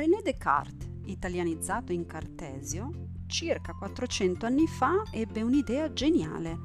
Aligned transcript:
René 0.00 0.22
Descartes, 0.22 0.88
italianizzato 1.04 1.92
in 1.92 2.06
Cartesio, 2.06 3.08
circa 3.26 3.74
400 3.74 4.46
anni 4.46 4.66
fa 4.66 5.02
ebbe 5.12 5.42
un'idea 5.42 5.92
geniale, 5.92 6.56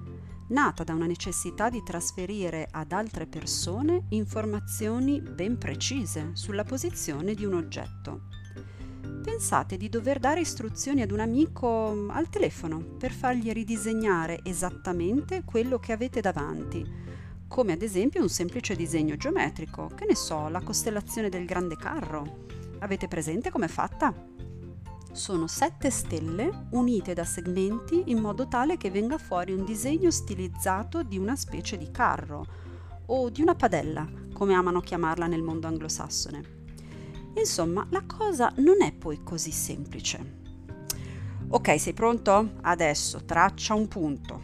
nata 0.48 0.86
da 0.86 0.94
una 0.94 1.06
necessità 1.06 1.70
di 1.70 1.84
trasferire 1.84 2.66
ad 2.72 2.94
altre 2.94 3.26
persone 3.28 4.06
informazioni 4.12 5.20
ben 5.20 5.58
precise 5.58 6.30
sulla 6.32 6.64
posizione 6.64 7.34
di 7.34 7.44
un 7.44 7.56
oggetto. 7.56 8.30
Pensate 9.22 9.76
di 9.76 9.90
dover 9.90 10.20
dare 10.20 10.40
istruzioni 10.40 11.02
ad 11.02 11.12
un 11.12 11.20
amico 11.20 11.92
mm, 11.94 12.12
al 12.12 12.30
telefono 12.30 12.80
per 12.80 13.12
fargli 13.12 13.52
ridisegnare 13.52 14.40
esattamente 14.44 15.44
quello 15.44 15.78
che 15.78 15.92
avete 15.92 16.22
davanti, 16.22 16.90
come 17.50 17.74
ad 17.74 17.82
esempio 17.82 18.22
un 18.22 18.30
semplice 18.30 18.78
disegno 18.78 19.18
geometrico, 19.18 19.92
che 19.94 20.06
ne 20.06 20.16
so, 20.16 20.48
la 20.48 20.62
costellazione 20.62 21.28
del 21.28 21.44
grande 21.44 21.76
carro. 21.76 22.55
Avete 22.80 23.08
presente 23.08 23.50
com'è 23.50 23.68
fatta? 23.68 24.14
Sono 25.12 25.48
sette 25.48 25.90
stelle 25.90 26.68
unite 26.72 27.14
da 27.14 27.24
segmenti 27.24 28.04
in 28.08 28.20
modo 28.20 28.48
tale 28.48 28.76
che 28.76 28.92
venga 28.92 29.18
fuori 29.18 29.54
un 29.54 29.64
disegno 29.64 30.12
stilizzato 30.12 31.04
di 31.04 31.18
una 31.18 31.36
specie 31.36 31.78
di 31.78 31.90
carro 31.90 32.46
o 33.06 33.30
di 33.30 33.42
una 33.42 33.56
padella, 33.56 34.08
come 34.34 34.54
amano 34.54 34.82
chiamarla 34.82 35.28
nel 35.28 35.42
mondo 35.42 35.68
anglosassone. 35.68 36.54
Insomma, 37.38 37.86
la 37.92 38.04
cosa 38.06 38.52
non 38.58 38.82
è 38.82 38.92
poi 38.92 39.24
così 39.24 39.52
semplice. 39.52 40.44
Ok, 41.48 41.80
sei 41.80 41.94
pronto? 41.94 42.56
Adesso 42.62 43.24
traccia 43.24 43.74
un 43.74 43.88
punto, 43.88 44.42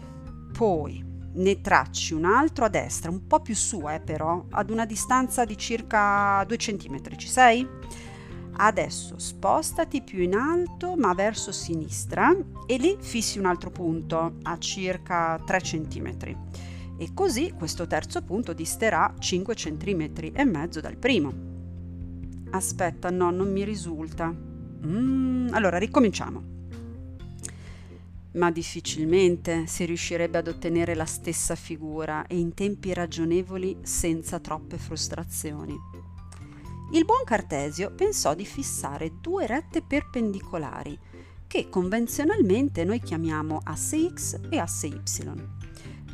poi 0.58 1.04
ne 1.34 1.62
tracci 1.62 2.14
un 2.14 2.26
altro 2.26 2.66
a 2.66 2.70
destra, 2.70 3.10
un 3.10 3.26
po' 3.28 3.40
più 3.42 3.56
su 3.56 3.88
eh, 3.90 4.00
però, 4.00 4.46
ad 4.50 4.70
una 4.70 4.86
distanza 4.86 5.46
di 5.46 5.58
circa 5.58 6.44
2 6.46 6.58
cm. 6.58 7.16
Ci 7.16 7.28
sei? 7.28 7.68
Adesso 8.54 9.18
spostati 9.18 10.02
più 10.02 10.22
in 10.22 10.36
alto 10.36 10.96
ma 10.96 11.14
verso 11.14 11.52
sinistra 11.52 12.36
e 12.68 12.78
lì 12.78 12.98
fissi 13.00 13.40
un 13.40 13.46
altro 13.46 13.72
punto 13.72 14.36
a 14.44 14.58
circa 14.60 15.42
3 15.46 15.60
cm. 15.60 16.16
E 16.98 17.14
così 17.14 17.54
questo 17.58 17.88
terzo 17.88 18.22
punto 18.22 18.54
disterà 18.54 19.14
5 19.18 19.56
cm 19.56 20.12
e 20.34 20.44
mezzo 20.46 20.80
dal 20.80 20.98
primo. 20.98 21.34
Aspetta, 22.52 23.10
no, 23.10 23.32
non 23.32 23.52
mi 23.52 23.64
risulta. 23.64 24.32
Mm, 24.86 25.48
allora, 25.54 25.78
ricominciamo. 25.78 26.44
Ma 28.34 28.52
difficilmente 28.52 29.66
si 29.68 29.84
riuscirebbe 29.86 30.38
ad 30.38 30.48
ottenere 30.48 30.94
la 30.94 31.06
stessa 31.06 31.56
figura 31.56 32.28
e 32.28 32.38
in 32.38 32.54
tempi 32.54 32.94
ragionevoli 32.94 33.78
senza 33.82 34.40
troppe 34.40 34.78
frustrazioni. 34.78 35.76
Il 36.92 37.06
buon 37.06 37.24
Cartesio 37.24 37.92
pensò 37.92 38.36
di 38.36 38.46
fissare 38.46 39.20
due 39.20 39.48
rette 39.48 39.82
perpendicolari, 39.82 40.98
che 41.48 41.70
convenzionalmente 41.70 42.84
noi 42.84 43.00
chiamiamo 43.00 43.60
asse 43.64 44.10
x 44.14 44.40
e 44.50 44.58
asse 44.58 44.88
y. 44.88 45.02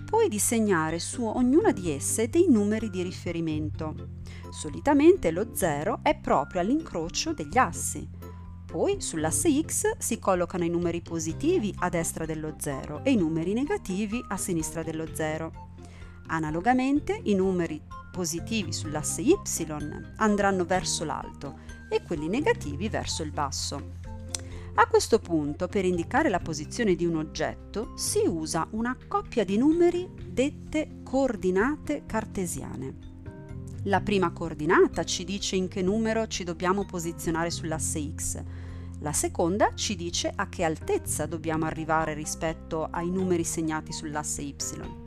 Poi 0.09 0.29
di 0.29 0.39
segnare 0.39 0.99
su 0.99 1.25
ognuna 1.25 1.71
di 1.71 1.91
esse 1.91 2.29
dei 2.29 2.47
numeri 2.47 2.89
di 2.89 3.03
riferimento, 3.03 4.15
Solitamente 4.49 5.31
lo 5.31 5.49
0 5.53 5.99
è 6.01 6.15
proprio 6.15 6.61
all'incrocio 6.61 7.33
degli 7.33 7.57
assi. 7.57 8.07
Poi 8.65 9.01
sull'asse 9.01 9.49
x 9.61 9.97
si 9.97 10.19
collocano 10.19 10.63
i 10.63 10.69
numeri 10.69 11.01
positivi 11.01 11.73
a 11.79 11.89
destra 11.89 12.25
dello 12.25 12.55
0 12.57 13.03
e 13.03 13.11
i 13.11 13.15
numeri 13.15 13.53
negativi 13.53 14.23
a 14.27 14.37
sinistra 14.37 14.83
dello 14.83 15.07
0. 15.13 15.51
Analogamente 16.27 17.19
i 17.23 17.35
numeri 17.35 17.81
positivi 18.17 18.73
sull'asse 18.73 19.21
y 19.21 19.35
andranno 20.15 20.65
verso 20.65 21.05
l'alto 21.05 21.59
e 21.87 22.01
quelli 22.01 22.27
negativi 22.27 22.89
verso 22.89 23.21
il 23.21 23.29
basso. 23.29 23.91
A 24.73 24.87
questo 24.87 25.19
punto, 25.19 25.67
per 25.67 25.85
indicare 25.85 26.27
la 26.29 26.39
posizione 26.39 26.95
di 26.95 27.05
un 27.05 27.17
oggetto, 27.17 27.95
si 27.95 28.23
usa 28.25 28.67
una 28.71 28.97
coppia 29.07 29.43
di 29.43 29.55
numeri 29.57 30.09
dette 30.27 31.01
coordinate 31.03 32.05
cartesiane. 32.07 32.95
La 33.83 34.01
prima 34.01 34.31
coordinata 34.31 35.03
ci 35.03 35.23
dice 35.23 35.55
in 35.55 35.67
che 35.67 35.83
numero 35.83 36.25
ci 36.25 36.43
dobbiamo 36.43 36.85
posizionare 36.85 37.51
sull'asse 37.51 38.13
x. 38.15 38.43
La 39.01 39.13
seconda 39.13 39.75
ci 39.75 39.95
dice 39.95 40.31
a 40.35 40.49
che 40.49 40.63
altezza 40.63 41.27
dobbiamo 41.27 41.65
arrivare 41.65 42.15
rispetto 42.15 42.87
ai 42.89 43.11
numeri 43.11 43.43
segnati 43.43 43.93
sull'asse 43.93 44.41
y. 44.41 45.06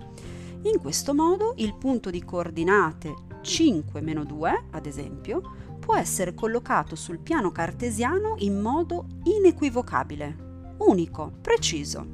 In 0.63 0.79
questo 0.79 1.15
modo 1.15 1.55
il 1.57 1.75
punto 1.75 2.11
di 2.11 2.23
coordinate 2.23 3.15
5-2, 3.43 4.65
ad 4.73 4.85
esempio, 4.85 5.41
può 5.79 5.97
essere 5.97 6.35
collocato 6.35 6.97
sul 6.97 7.19
piano 7.19 7.51
cartesiano 7.51 8.35
in 8.41 8.61
modo 8.61 9.07
inequivocabile, 9.25 10.75
unico, 10.81 11.33
preciso. 11.41 12.07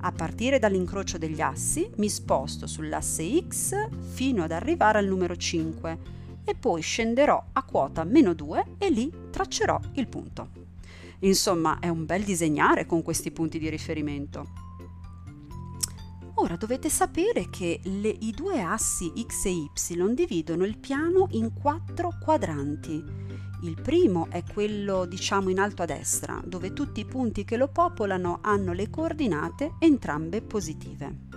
A 0.00 0.12
partire 0.12 0.58
dall'incrocio 0.58 1.18
degli 1.18 1.42
assi 1.42 1.90
mi 1.96 2.08
sposto 2.08 2.66
sull'asse 2.66 3.44
x 3.46 3.88
fino 4.00 4.44
ad 4.44 4.50
arrivare 4.50 4.98
al 4.98 5.06
numero 5.06 5.36
5 5.36 5.98
e 6.44 6.54
poi 6.54 6.80
scenderò 6.80 7.50
a 7.52 7.62
quota 7.64 8.02
meno 8.04 8.32
2 8.32 8.76
e 8.78 8.88
lì 8.88 9.12
traccerò 9.30 9.78
il 9.92 10.08
punto. 10.08 10.48
Insomma, 11.18 11.78
è 11.80 11.88
un 11.88 12.06
bel 12.06 12.24
disegnare 12.24 12.86
con 12.86 13.02
questi 13.02 13.30
punti 13.30 13.58
di 13.58 13.68
riferimento. 13.68 14.71
Ora 16.42 16.56
dovete 16.56 16.90
sapere 16.90 17.50
che 17.50 17.78
le, 17.84 18.08
i 18.08 18.32
due 18.32 18.60
assi 18.60 19.12
x 19.16 19.44
e 19.44 19.50
y 19.50 19.70
dividono 20.12 20.64
il 20.64 20.76
piano 20.76 21.28
in 21.30 21.52
quattro 21.52 22.18
quadranti 22.20 23.04
il 23.62 23.80
primo 23.80 24.26
è 24.28 24.42
quello 24.42 25.04
diciamo 25.04 25.48
in 25.48 25.60
alto 25.60 25.82
a 25.82 25.86
destra, 25.86 26.42
dove 26.44 26.72
tutti 26.72 26.98
i 26.98 27.04
punti 27.04 27.44
che 27.44 27.56
lo 27.56 27.68
popolano 27.68 28.40
hanno 28.42 28.72
le 28.72 28.90
coordinate 28.90 29.74
entrambe 29.78 30.42
positive. 30.42 31.28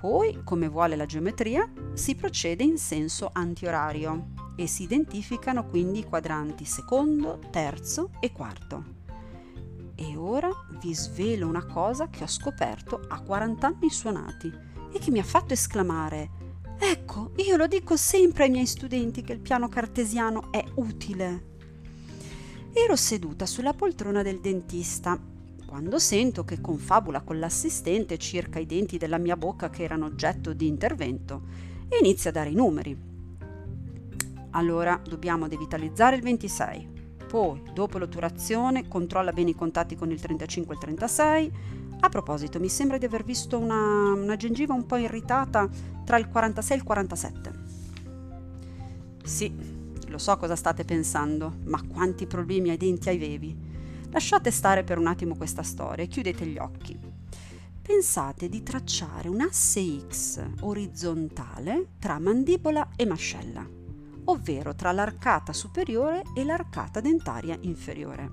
Poi, 0.00 0.40
come 0.42 0.66
vuole 0.66 0.96
la 0.96 1.06
geometria, 1.06 1.70
si 1.92 2.16
procede 2.16 2.64
in 2.64 2.78
senso 2.78 3.30
antiorario 3.32 4.30
e 4.56 4.66
si 4.66 4.82
identificano 4.82 5.64
quindi 5.64 6.00
i 6.00 6.04
quadranti 6.04 6.64
secondo, 6.64 7.38
terzo 7.52 8.10
e 8.18 8.32
quarto. 8.32 9.01
E 10.02 10.16
ora 10.16 10.50
vi 10.80 10.92
svelo 10.94 11.46
una 11.46 11.64
cosa 11.64 12.08
che 12.08 12.24
ho 12.24 12.26
scoperto 12.26 13.00
a 13.06 13.20
40 13.20 13.66
anni 13.68 13.88
suonati 13.88 14.52
e 14.92 14.98
che 14.98 15.12
mi 15.12 15.20
ha 15.20 15.24
fatto 15.24 15.52
esclamare 15.52 16.40
Ecco, 16.84 17.30
io 17.36 17.56
lo 17.56 17.68
dico 17.68 17.96
sempre 17.96 18.42
ai 18.42 18.50
miei 18.50 18.66
studenti 18.66 19.22
che 19.22 19.32
il 19.32 19.38
piano 19.38 19.68
cartesiano 19.68 20.50
è 20.50 20.64
utile. 20.74 21.50
Ero 22.72 22.96
seduta 22.96 23.46
sulla 23.46 23.72
poltrona 23.72 24.22
del 24.22 24.40
dentista 24.40 25.16
quando 25.64 26.00
sento 26.00 26.44
che 26.44 26.60
confabula 26.60 27.20
con 27.20 27.38
l'assistente 27.38 28.18
circa 28.18 28.58
i 28.58 28.66
denti 28.66 28.98
della 28.98 29.18
mia 29.18 29.36
bocca 29.36 29.70
che 29.70 29.84
erano 29.84 30.06
oggetto 30.06 30.52
di 30.52 30.66
intervento 30.66 31.42
e 31.88 31.98
inizia 31.98 32.30
a 32.30 32.32
dare 32.32 32.50
i 32.50 32.54
numeri. 32.54 32.98
Allora 34.50 35.00
dobbiamo 35.08 35.46
devitalizzare 35.46 36.16
il 36.16 36.22
26, 36.22 36.91
poi 37.32 37.62
dopo 37.72 37.96
l'otturazione 37.96 38.86
controlla 38.88 39.32
bene 39.32 39.50
i 39.50 39.54
contatti 39.54 39.96
con 39.96 40.10
il 40.10 40.20
35 40.20 40.74
e 40.74 40.76
il 40.76 40.82
36, 40.82 41.52
a 42.00 42.08
proposito, 42.10 42.60
mi 42.60 42.68
sembra 42.68 42.98
di 42.98 43.06
aver 43.06 43.24
visto 43.24 43.58
una, 43.58 44.12
una 44.12 44.36
gengiva 44.36 44.74
un 44.74 44.84
po' 44.84 44.96
irritata 44.96 45.66
tra 46.04 46.18
il 46.18 46.28
46 46.28 46.76
e 46.76 46.78
il 46.78 46.84
47. 46.84 47.52
Sì, 49.24 49.50
lo 50.08 50.18
so 50.18 50.36
cosa 50.36 50.56
state 50.56 50.84
pensando, 50.84 51.54
ma 51.64 51.80
quanti 51.88 52.26
problemi 52.26 52.68
ai 52.68 52.76
denti 52.76 53.08
avevi. 53.08 53.56
Lasciate 54.10 54.50
stare 54.50 54.84
per 54.84 54.98
un 54.98 55.06
attimo 55.06 55.34
questa 55.34 55.62
storia 55.62 56.04
e 56.04 56.08
chiudete 56.08 56.44
gli 56.44 56.58
occhi. 56.58 56.98
Pensate 57.80 58.50
di 58.50 58.62
tracciare 58.62 59.30
un 59.30 59.40
asse 59.40 60.06
X 60.06 60.44
orizzontale 60.60 61.92
tra 61.98 62.18
mandibola 62.18 62.90
e 62.94 63.06
mascella, 63.06 63.66
ovvero 64.24 64.74
tra 64.74 64.92
l'arcata 64.92 65.52
superiore 65.52 66.22
e 66.34 66.44
l'arcata 66.44 67.00
dentaria 67.00 67.56
inferiore. 67.60 68.30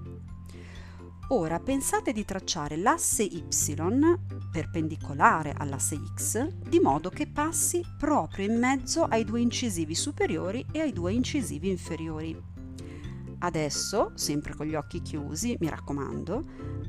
Ora 1.31 1.59
pensate 1.59 2.11
di 2.11 2.25
tracciare 2.25 2.75
l'asse 2.75 3.21
y 3.21 3.45
perpendicolare 4.51 5.53
all'asse 5.55 5.95
x 6.15 6.47
di 6.47 6.79
modo 6.79 7.09
che 7.11 7.27
passi 7.27 7.83
proprio 7.99 8.51
in 8.51 8.57
mezzo 8.57 9.03
ai 9.03 9.23
due 9.23 9.39
incisivi 9.39 9.93
superiori 9.93 10.65
e 10.71 10.79
ai 10.79 10.91
due 10.91 11.13
incisivi 11.13 11.69
inferiori. 11.69 12.35
Adesso, 13.41 14.11
sempre 14.15 14.55
con 14.55 14.65
gli 14.65 14.73
occhi 14.73 15.03
chiusi, 15.03 15.55
mi 15.59 15.69
raccomando, 15.69 16.43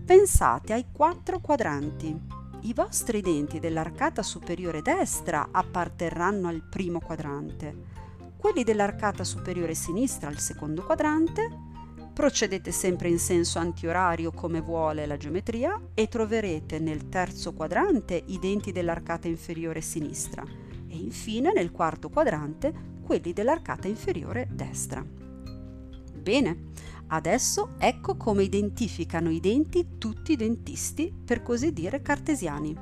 pensate 0.07 0.73
ai 0.73 0.87
quattro 0.91 1.41
quadranti. 1.41 2.19
I 2.63 2.73
vostri 2.73 3.21
denti 3.21 3.61
dell'arcata 3.61 4.23
superiore 4.23 4.81
destra 4.81 5.49
apparterranno 5.53 6.49
al 6.49 6.67
primo 6.69 6.99
quadrante, 6.99 8.00
quelli 8.41 8.65
dell'arcata 8.65 9.23
superiore 9.23 9.75
sinistra 9.75 10.29
al 10.29 10.39
secondo 10.39 10.83
quadrante 10.83 11.69
Procedete 12.13 12.71
sempre 12.71 13.09
in 13.09 13.19
senso 13.19 13.59
antiorario 13.59 14.31
come 14.31 14.61
vuole 14.61 15.07
la 15.07 15.17
geometria 15.17 15.81
e 15.95 16.09
troverete 16.09 16.79
nel 16.79 17.09
terzo 17.09 17.55
quadrante 17.55 18.23
i 18.27 18.39
denti 18.39 18.73
dell'arcata 18.73 19.27
inferiore 19.27 19.81
sinistra 19.81 20.45
e 20.89 20.97
infine 20.97 21.51
nel 21.53 21.71
quarto 21.71 22.11
quadrante 22.11 22.99
quelli 23.03 23.33
dell'arcata 23.33 23.89
inferiore 23.89 24.49
destra. 24.51 25.03
Bene, 25.03 26.65
adesso 27.07 27.71
ecco 27.79 28.17
come 28.17 28.43
identificano 28.43 29.31
i 29.31 29.41
denti 29.41 29.97
tutti 29.97 30.33
i 30.33 30.37
dentisti, 30.37 31.11
per 31.25 31.43
così 31.43 31.73
dire 31.73 32.03
cartesiani. 32.03 32.77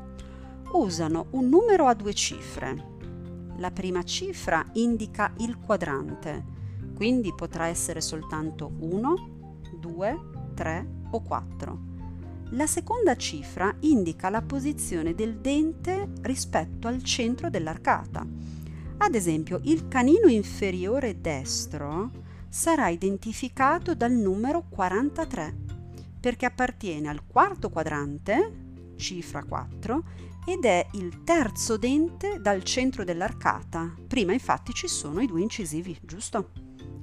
Usano 0.73 1.27
un 1.31 1.49
numero 1.49 1.87
a 1.87 1.95
due 1.95 2.13
cifre. 2.13 2.97
La 3.59 3.71
prima 3.71 4.05
cifra 4.05 4.65
indica 4.75 5.33
il 5.39 5.59
quadrante, 5.59 6.45
quindi 6.95 7.35
potrà 7.35 7.67
essere 7.67 8.01
soltanto 8.01 8.73
1, 8.79 9.71
2, 9.81 10.21
3 10.55 10.89
o 11.11 11.21
4. 11.21 11.79
La 12.51 12.67
seconda 12.67 13.17
cifra 13.17 13.75
indica 13.81 14.31
la 14.31 14.43
posizione 14.43 15.15
del 15.15 15.39
dente 15.39 16.09
rispetto 16.23 16.87
al 16.87 17.03
centro 17.03 17.51
dell'arcata. 17.51 18.25
Ad 18.99 19.15
esempio, 19.15 19.61
il 19.65 19.89
canino 19.89 20.29
inferiore 20.29 21.21
destro 21.21 22.11
sarà 22.49 22.89
identificato 22.89 23.95
dal 23.95 24.13
numero 24.13 24.65
43 24.69 25.67
perché 26.21 26.47
appartiene 26.47 27.09
al 27.09 27.25
quarto 27.27 27.71
quadrante, 27.71 28.93
cifra 28.97 29.45
4, 29.45 30.05
ed 30.49 30.65
è 30.65 30.87
il 30.93 31.25
terzo 31.25 31.77
dente 31.77 32.41
dal 32.41 32.63
centro 32.63 33.05
dell'arcata. 33.05 33.95
Prima 34.07 34.33
infatti 34.33 34.73
ci 34.73 34.89
sono 34.89 35.21
i 35.21 35.27
due 35.27 35.43
incisivi, 35.43 35.95
giusto? 36.01 36.53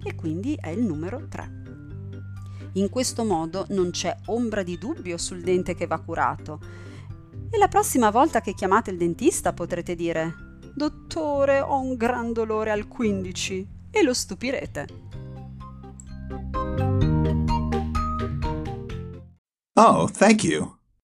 E 0.03 0.15
quindi 0.15 0.57
è 0.59 0.69
il 0.69 0.81
numero 0.81 1.27
3. 1.27 1.61
In 2.73 2.89
questo 2.89 3.23
modo 3.23 3.67
non 3.69 3.91
c'è 3.91 4.17
ombra 4.25 4.63
di 4.63 4.79
dubbio 4.79 5.19
sul 5.19 5.41
dente 5.41 5.75
che 5.75 5.85
va 5.85 5.99
curato. 5.99 6.59
E 7.51 7.59
la 7.59 7.67
prossima 7.67 8.09
volta 8.09 8.41
che 8.41 8.55
chiamate 8.55 8.89
il 8.89 8.97
dentista 8.97 9.53
potrete 9.53 9.93
dire 9.93 10.33
Dottore, 10.73 11.61
ho 11.61 11.79
un 11.79 11.95
gran 11.95 12.33
dolore 12.33 12.71
al 12.71 12.87
15 12.87 13.67
e 13.91 14.01
lo 14.01 14.15
stupirete. 14.15 14.87
Oh, 19.75 20.09
thank 20.09 20.43
you. 20.43 20.74